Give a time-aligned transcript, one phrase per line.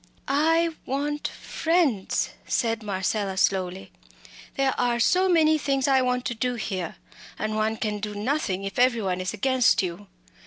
[0.27, 3.91] "I want friends!" said Marcella, slowly.
[4.55, 6.95] "There are so many things I want to do here,
[7.37, 10.07] and one can do nothing if every one is against you.